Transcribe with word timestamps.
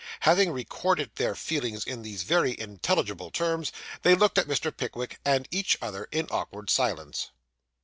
Having 0.21 0.49
recorded 0.51 1.11
their 1.17 1.35
feelings 1.35 1.85
in 1.85 2.01
these 2.01 2.23
very 2.23 2.57
intelligible 2.59 3.29
terms, 3.29 3.71
they 4.01 4.15
looked 4.15 4.39
at 4.39 4.47
Mr. 4.47 4.75
Pickwick 4.75 5.19
and 5.23 5.47
each 5.51 5.77
other 5.79 6.07
in 6.11 6.25
awkward 6.31 6.71
silence. 6.71 7.29